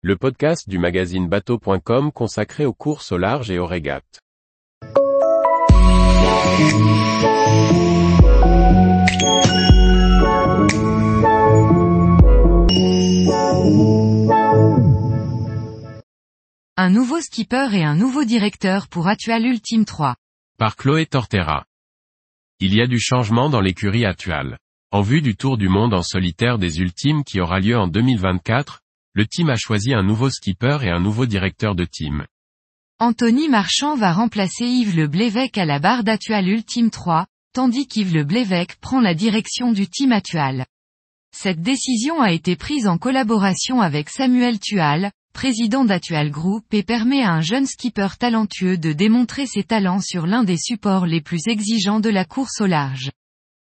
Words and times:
le 0.00 0.14
podcast 0.14 0.68
du 0.68 0.78
magazine 0.78 1.28
bateau.com 1.28 2.12
consacré 2.12 2.64
aux 2.64 2.72
courses 2.72 3.10
au 3.10 3.18
large 3.18 3.50
et 3.50 3.58
aux 3.58 3.66
régates. 3.66 4.20
Un 16.76 16.90
nouveau 16.90 17.20
skipper 17.20 17.74
et 17.74 17.82
un 17.82 17.96
nouveau 17.96 18.22
directeur 18.22 18.86
pour 18.86 19.08
Atual 19.08 19.44
Ultime 19.44 19.84
3. 19.84 20.14
Par 20.58 20.76
Chloé 20.76 21.06
Tortera. 21.06 21.64
Il 22.60 22.72
y 22.72 22.80
a 22.80 22.86
du 22.86 23.00
changement 23.00 23.50
dans 23.50 23.60
l'écurie 23.60 24.04
Atual. 24.04 24.58
En 24.92 25.02
vue 25.02 25.22
du 25.22 25.34
Tour 25.34 25.58
du 25.58 25.68
Monde 25.68 25.92
en 25.92 26.02
solitaire 26.02 26.58
des 26.58 26.78
Ultimes 26.78 27.24
qui 27.24 27.40
aura 27.40 27.58
lieu 27.58 27.76
en 27.76 27.88
2024, 27.88 28.84
le 29.18 29.26
team 29.26 29.50
a 29.50 29.56
choisi 29.56 29.92
un 29.92 30.04
nouveau 30.04 30.30
skipper 30.30 30.78
et 30.82 30.90
un 30.90 31.00
nouveau 31.00 31.26
directeur 31.26 31.74
de 31.74 31.84
team. 31.84 32.24
Anthony 33.00 33.48
Marchand 33.48 33.96
va 33.96 34.12
remplacer 34.12 34.64
Yves 34.64 34.94
Le 34.94 35.08
Blévec 35.08 35.58
à 35.58 35.64
la 35.64 35.80
barre 35.80 36.04
d'Atual 36.04 36.46
Ultime 36.46 36.90
3, 36.90 37.26
tandis 37.52 37.88
qu'Yves 37.88 38.14
Le 38.14 38.22
Blévec 38.22 38.76
prend 38.76 39.00
la 39.00 39.14
direction 39.14 39.72
du 39.72 39.88
team 39.88 40.12
Atual. 40.12 40.66
Cette 41.36 41.60
décision 41.62 42.20
a 42.20 42.30
été 42.30 42.54
prise 42.54 42.86
en 42.86 42.96
collaboration 42.96 43.80
avec 43.80 44.08
Samuel 44.08 44.60
Tual, 44.60 45.10
président 45.34 45.84
d'Atual 45.84 46.30
Group 46.30 46.62
et 46.70 46.84
permet 46.84 47.24
à 47.24 47.32
un 47.32 47.40
jeune 47.40 47.66
skipper 47.66 48.16
talentueux 48.20 48.78
de 48.78 48.92
démontrer 48.92 49.46
ses 49.46 49.64
talents 49.64 50.00
sur 50.00 50.28
l'un 50.28 50.44
des 50.44 50.58
supports 50.58 51.06
les 51.06 51.20
plus 51.20 51.48
exigeants 51.48 51.98
de 51.98 52.10
la 52.10 52.24
course 52.24 52.60
au 52.60 52.66
large. 52.66 53.10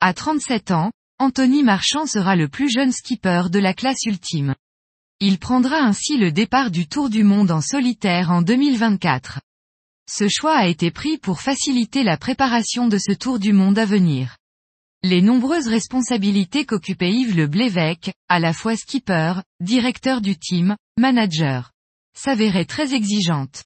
À 0.00 0.12
37 0.12 0.70
ans, 0.70 0.92
Anthony 1.18 1.62
Marchand 1.62 2.04
sera 2.04 2.36
le 2.36 2.48
plus 2.48 2.70
jeune 2.70 2.92
skipper 2.92 3.44
de 3.50 3.58
la 3.58 3.72
classe 3.72 4.02
ultime. 4.04 4.54
Il 5.22 5.38
prendra 5.38 5.76
ainsi 5.84 6.16
le 6.16 6.32
départ 6.32 6.70
du 6.70 6.88
Tour 6.88 7.10
du 7.10 7.24
Monde 7.24 7.50
en 7.50 7.60
solitaire 7.60 8.30
en 8.30 8.40
2024. 8.40 9.40
Ce 10.10 10.28
choix 10.30 10.56
a 10.56 10.66
été 10.66 10.90
pris 10.90 11.18
pour 11.18 11.42
faciliter 11.42 12.04
la 12.04 12.16
préparation 12.16 12.88
de 12.88 12.96
ce 12.96 13.12
Tour 13.12 13.38
du 13.38 13.52
Monde 13.52 13.78
à 13.78 13.84
venir. 13.84 14.38
Les 15.02 15.20
nombreuses 15.20 15.66
responsabilités 15.66 16.64
qu'occupait 16.64 17.12
Yves 17.12 17.36
Le 17.36 17.48
Blévec, 17.48 18.14
à 18.30 18.40
la 18.40 18.54
fois 18.54 18.76
skipper, 18.76 19.42
directeur 19.60 20.22
du 20.22 20.38
team, 20.38 20.74
manager, 20.98 21.70
s'avéraient 22.16 22.64
très 22.64 22.94
exigeantes. 22.94 23.64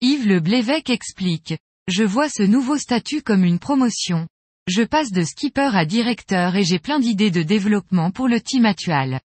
Yves 0.00 0.26
Le 0.26 0.40
Blévec 0.40 0.90
explique, 0.90 1.54
je 1.86 2.02
vois 2.02 2.28
ce 2.28 2.42
nouveau 2.42 2.76
statut 2.76 3.22
comme 3.22 3.44
une 3.44 3.60
promotion. 3.60 4.26
Je 4.66 4.82
passe 4.82 5.12
de 5.12 5.22
skipper 5.22 5.70
à 5.72 5.84
directeur 5.84 6.56
et 6.56 6.64
j'ai 6.64 6.80
plein 6.80 6.98
d'idées 6.98 7.30
de 7.30 7.42
développement 7.42 8.10
pour 8.10 8.26
le 8.26 8.40
team 8.40 8.66
actuel. 8.66 9.20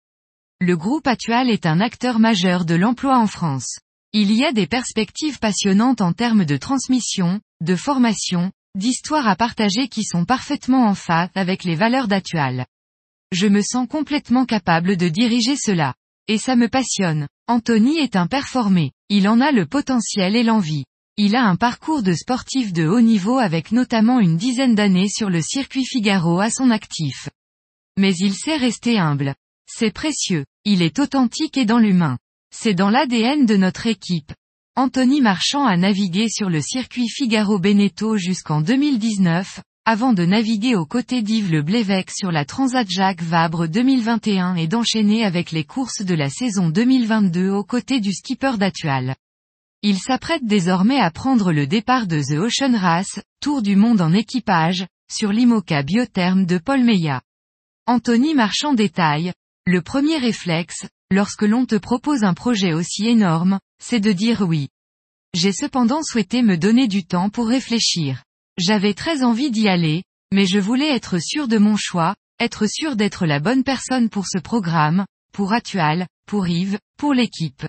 Le 0.61 0.78
groupe 0.78 1.06
actuel 1.06 1.50
est 1.50 1.66
un 1.66 1.81
acteur 1.81 2.17
majeur 2.17 2.64
de 2.64 2.75
l'emploi 2.75 3.17
en 3.17 3.28
France. 3.28 3.80
Il 4.14 4.31
y 4.31 4.45
a 4.45 4.53
des 4.53 4.67
perspectives 4.67 5.38
passionnantes 5.38 6.00
en 6.00 6.14
termes 6.14 6.45
de 6.45 6.56
transmission, 6.56 7.42
de 7.59 7.75
formation, 7.75 8.53
d'histoires 8.73 9.28
à 9.28 9.36
partager 9.36 9.89
qui 9.89 10.06
sont 10.06 10.23
parfaitement 10.23 10.86
en 10.86 10.95
phase 10.95 11.28
avec 11.36 11.66
les 11.66 11.76
valeurs 11.76 12.08
d'Atual. 12.08 12.66
Je 13.33 13.48
me 13.48 13.61
sens 13.61 13.86
complètement 13.86 14.45
capable 14.45 14.95
de 14.95 15.09
diriger 15.09 15.58
cela. 15.58 15.94
Et 16.30 16.38
ça 16.38 16.56
me 16.56 16.70
passionne. 16.70 17.28
Anthony 17.48 17.98
est 17.98 18.16
un 18.16 18.28
performé. 18.28 18.94
Il 19.09 19.28
en 19.28 19.42
a 19.42 19.52
le 19.52 19.66
potentiel 19.66 20.38
et 20.38 20.44
l'envie. 20.44 20.86
Il 21.17 21.36
a 21.36 21.44
un 21.44 21.58
parcours 21.58 22.02
de 22.02 22.14
sportif 22.14 22.72
de 22.72 22.88
haut 22.88 23.02
niveau 23.02 23.39
avec 23.39 23.73
notamment 23.73 24.22
une 24.22 24.38
dizaine 24.38 24.73
d'années 24.73 25.09
sur 25.09 25.30
le 25.30 25.42
circuit 25.42 25.86
Figaro 25.86 26.39
à 26.39 26.50
son 26.50 26.72
actif. 26.72 27.28
Mais 27.98 28.16
il 28.16 28.33
sait 28.33 28.56
rester 28.56 28.98
humble. 28.98 29.36
C'est 29.67 29.94
précieux. 29.94 30.45
Il 30.63 30.81
est 30.81 30.99
authentique 30.99 31.58
et 31.58 31.66
dans 31.66 31.80
l'humain. 31.80 32.17
C'est 32.53 32.73
dans 32.73 32.89
l'ADN 32.89 33.45
de 33.45 33.58
notre 33.58 33.88
équipe. 33.88 34.31
Anthony 34.75 35.21
Marchand 35.21 35.66
a 35.66 35.77
navigué 35.77 36.30
sur 36.30 36.49
le 36.49 36.61
circuit 36.61 37.08
Figaro-Beneteau 37.09 38.17
jusqu'en 38.17 38.61
2019, 38.61 39.61
avant 39.86 40.13
de 40.13 40.25
naviguer 40.25 40.76
aux 40.76 40.86
côtés 40.86 41.21
d'Yves 41.21 41.52
Le 41.52 41.61
Blévec 41.61 42.09
sur 42.11 42.31
la 42.31 42.43
Transat 42.43 42.89
Jacques 42.89 43.21
Vabre 43.21 43.67
2021 43.67 44.55
et 44.55 44.67
d'enchaîner 44.67 45.23
avec 45.23 45.52
les 45.52 45.64
courses 45.64 46.02
de 46.02 46.15
la 46.15 46.30
saison 46.30 46.70
2022 46.70 47.49
aux 47.49 47.64
côtés 47.64 47.99
du 47.99 48.14
skipper 48.14 48.58
d'Atual. 48.58 49.15
Il 49.82 49.99
s'apprête 49.99 50.43
désormais 50.43 50.99
à 50.99 51.11
prendre 51.11 51.52
le 51.52 51.67
départ 51.67 52.08
de 52.08 52.21
The 52.21 52.39
Ocean 52.39 52.76
Race, 52.76 53.20
Tour 53.42 53.61
du 53.61 53.76
monde 53.76 54.02
en 54.02 54.14
équipage, 54.14 54.86
sur 55.11 55.32
l'IMOCA 55.32 55.83
Biotherme 55.83 56.45
de 56.45 56.58
Paul 56.58 56.83
Meillat. 56.83 57.21
Anthony 57.86 58.33
Marchand 58.33 58.73
détaille, 58.73 59.32
le 59.67 59.81
premier 59.81 60.17
réflexe, 60.17 60.86
lorsque 61.09 61.42
l'on 61.42 61.65
te 61.65 61.76
propose 61.76 62.23
un 62.23 62.36
projet 62.36 62.73
aussi 62.73 63.08
énorme, 63.08 63.59
c'est 63.81 63.99
de 63.99 64.11
dire 64.11 64.42
oui. 64.42 64.70
J'ai 65.33 65.52
cependant 65.52 66.03
souhaité 66.03 66.43
me 66.43 66.55
donner 66.55 66.87
du 66.87 67.03
temps 67.03 67.30
pour 67.30 67.48
réfléchir. 67.48 68.23
J'avais 68.58 68.93
très 68.93 69.23
envie 69.23 69.49
d'y 69.49 69.67
aller, 69.67 70.03
mais 70.31 70.45
je 70.45 70.59
voulais 70.59 70.95
être 70.95 71.17
sûr 71.20 71.48
de 71.48 71.58
mon 71.58 71.77
choix, 71.77 72.15
être 72.39 72.67
sûr 72.67 72.95
d'être 72.95 73.26
la 73.26 73.39
bonne 73.39 73.64
personne 73.64 74.09
pour 74.09 74.27
ce 74.27 74.37
programme, 74.37 75.05
pour 75.33 75.52
Atual, 75.52 76.08
pour 76.27 76.47
Yves, 76.47 76.77
pour 76.97 77.14
l'équipe. 77.14 77.65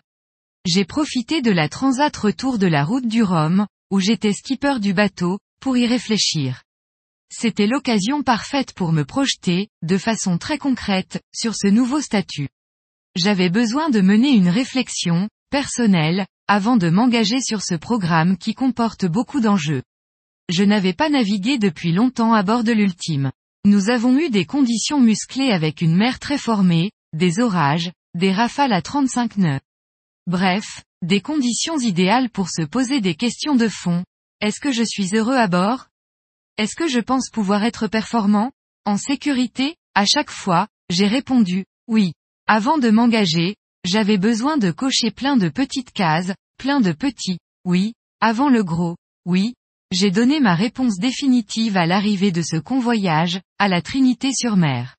J'ai 0.66 0.84
profité 0.84 1.40
de 1.40 1.50
la 1.50 1.68
transat 1.68 2.14
retour 2.14 2.58
de 2.58 2.66
la 2.66 2.84
route 2.84 3.08
du 3.08 3.22
Rhum, 3.22 3.66
où 3.90 4.00
j'étais 4.00 4.32
skipper 4.34 4.80
du 4.80 4.92
bateau, 4.92 5.38
pour 5.60 5.76
y 5.76 5.86
réfléchir. 5.86 6.62
C'était 7.30 7.66
l'occasion 7.66 8.22
parfaite 8.22 8.72
pour 8.72 8.92
me 8.92 9.04
projeter, 9.04 9.68
de 9.82 9.98
façon 9.98 10.38
très 10.38 10.58
concrète, 10.58 11.20
sur 11.34 11.54
ce 11.54 11.66
nouveau 11.66 12.00
statut. 12.00 12.48
J'avais 13.16 13.50
besoin 13.50 13.90
de 13.90 14.00
mener 14.00 14.30
une 14.30 14.48
réflexion, 14.48 15.28
personnelle, 15.50 16.26
avant 16.48 16.76
de 16.76 16.88
m'engager 16.88 17.40
sur 17.40 17.62
ce 17.62 17.74
programme 17.74 18.36
qui 18.36 18.54
comporte 18.54 19.06
beaucoup 19.06 19.40
d'enjeux. 19.40 19.82
Je 20.48 20.62
n'avais 20.62 20.92
pas 20.92 21.08
navigué 21.08 21.58
depuis 21.58 21.92
longtemps 21.92 22.32
à 22.32 22.42
bord 22.42 22.62
de 22.62 22.72
l'ultime. 22.72 23.32
Nous 23.64 23.90
avons 23.90 24.16
eu 24.16 24.30
des 24.30 24.44
conditions 24.44 25.00
musclées 25.00 25.50
avec 25.50 25.80
une 25.80 25.96
mer 25.96 26.20
très 26.20 26.38
formée, 26.38 26.92
des 27.12 27.40
orages, 27.40 27.90
des 28.14 28.32
rafales 28.32 28.72
à 28.72 28.80
35 28.80 29.38
nœuds. 29.38 29.60
Bref, 30.28 30.84
des 31.02 31.20
conditions 31.20 31.78
idéales 31.78 32.30
pour 32.30 32.48
se 32.48 32.62
poser 32.62 33.00
des 33.00 33.14
questions 33.14 33.56
de 33.56 33.68
fond. 33.68 34.04
Est-ce 34.40 34.60
que 34.60 34.72
je 34.72 34.84
suis 34.84 35.16
heureux 35.16 35.36
à 35.36 35.48
bord? 35.48 35.88
Est-ce 36.58 36.74
que 36.74 36.88
je 36.88 37.00
pense 37.00 37.28
pouvoir 37.28 37.64
être 37.64 37.86
performant? 37.86 38.50
En 38.86 38.96
sécurité 38.96 39.76
À 39.94 40.06
chaque 40.06 40.30
fois, 40.30 40.68
j'ai 40.88 41.06
répondu, 41.06 41.66
oui. 41.86 42.14
Avant 42.46 42.78
de 42.78 42.88
m'engager, 42.88 43.56
j'avais 43.84 44.16
besoin 44.16 44.56
de 44.56 44.70
cocher 44.70 45.10
plein 45.10 45.36
de 45.36 45.50
petites 45.50 45.92
cases, 45.92 46.32
plein 46.58 46.80
de 46.80 46.92
petits, 46.92 47.38
oui, 47.66 47.92
avant 48.20 48.48
le 48.48 48.64
gros, 48.64 48.96
oui. 49.26 49.54
J'ai 49.92 50.10
donné 50.10 50.40
ma 50.40 50.54
réponse 50.54 50.98
définitive 50.98 51.76
à 51.76 51.84
l'arrivée 51.84 52.32
de 52.32 52.42
ce 52.42 52.56
convoyage, 52.56 53.40
à 53.58 53.68
la 53.68 53.82
Trinité-sur-Mer. 53.82 54.96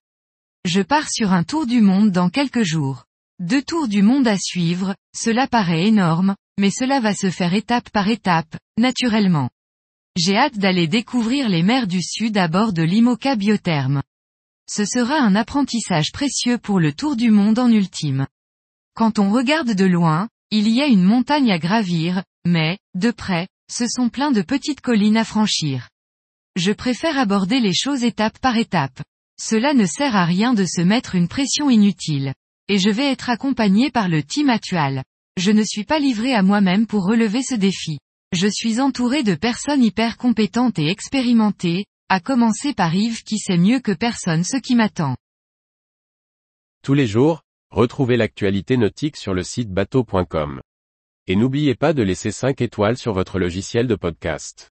Je 0.64 0.80
pars 0.80 1.10
sur 1.10 1.32
un 1.32 1.42
tour 1.42 1.66
du 1.66 1.80
monde 1.80 2.12
dans 2.12 2.30
quelques 2.30 2.62
jours. 2.62 3.04
Deux 3.40 3.62
tours 3.62 3.88
du 3.88 4.02
monde 4.02 4.28
à 4.28 4.36
suivre, 4.38 4.94
cela 5.12 5.48
paraît 5.48 5.86
énorme, 5.86 6.36
mais 6.58 6.70
cela 6.70 7.00
va 7.00 7.14
se 7.14 7.30
faire 7.30 7.54
étape 7.54 7.90
par 7.90 8.08
étape, 8.08 8.56
naturellement. 8.78 9.50
J'ai 10.18 10.36
hâte 10.36 10.58
d'aller 10.58 10.88
découvrir 10.88 11.48
les 11.48 11.62
mers 11.62 11.86
du 11.86 12.02
Sud 12.02 12.36
à 12.38 12.48
bord 12.48 12.72
de 12.72 12.82
l'Imoca 12.82 13.36
Biotherme. 13.36 14.02
Ce 14.68 14.84
sera 14.84 15.14
un 15.14 15.36
apprentissage 15.36 16.10
précieux 16.10 16.58
pour 16.58 16.80
le 16.80 16.92
tour 16.92 17.14
du 17.14 17.30
monde 17.30 17.60
en 17.60 17.70
ultime. 17.70 18.26
Quand 18.96 19.20
on 19.20 19.30
regarde 19.30 19.74
de 19.74 19.84
loin, 19.84 20.28
il 20.50 20.68
y 20.68 20.82
a 20.82 20.86
une 20.86 21.04
montagne 21.04 21.52
à 21.52 21.60
gravir, 21.60 22.24
mais, 22.44 22.78
de 22.96 23.12
près, 23.12 23.46
ce 23.70 23.86
sont 23.86 24.08
plein 24.08 24.32
de 24.32 24.42
petites 24.42 24.80
collines 24.80 25.16
à 25.16 25.24
franchir. 25.24 25.88
Je 26.56 26.72
préfère 26.72 27.16
aborder 27.16 27.60
les 27.60 27.74
choses 27.74 28.02
étape 28.02 28.40
par 28.40 28.56
étape. 28.56 29.00
Cela 29.40 29.72
ne 29.72 29.86
sert 29.86 30.16
à 30.16 30.24
rien 30.24 30.52
de 30.52 30.64
se 30.64 30.80
mettre 30.80 31.14
une 31.14 31.28
pression 31.28 31.70
inutile. 31.70 32.34
Et 32.66 32.78
je 32.78 32.90
vais 32.90 33.06
être 33.12 33.30
accompagné 33.30 33.92
par 33.92 34.08
le 34.08 34.24
team 34.24 34.50
actuel. 34.50 35.04
Je 35.36 35.52
ne 35.52 35.62
suis 35.62 35.84
pas 35.84 36.00
livré 36.00 36.34
à 36.34 36.42
moi-même 36.42 36.88
pour 36.88 37.04
relever 37.04 37.44
ce 37.44 37.54
défi. 37.54 38.00
Je 38.32 38.48
suis 38.48 38.80
entouré 38.80 39.22
de 39.22 39.34
personnes 39.34 39.82
hyper 39.82 40.16
compétentes 40.16 40.78
et 40.78 40.88
expérimentées, 40.88 41.86
à 42.08 42.20
commencer 42.20 42.74
par 42.74 42.94
Yves 42.94 43.22
qui 43.22 43.38
sait 43.38 43.58
mieux 43.58 43.80
que 43.80 43.92
personne 43.92 44.44
ce 44.44 44.56
qui 44.56 44.74
m'attend. 44.74 45.16
Tous 46.82 46.94
les 46.94 47.06
jours, 47.06 47.42
Retrouvez 47.70 48.16
l'actualité 48.16 48.78
nautique 48.78 49.18
sur 49.18 49.34
le 49.34 49.42
site 49.42 49.70
bateau.com. 49.70 50.62
Et 51.26 51.36
n'oubliez 51.36 51.74
pas 51.74 51.92
de 51.92 52.02
laisser 52.02 52.30
5 52.30 52.62
étoiles 52.62 52.96
sur 52.96 53.12
votre 53.12 53.38
logiciel 53.38 53.86
de 53.86 53.94
podcast. 53.94 54.70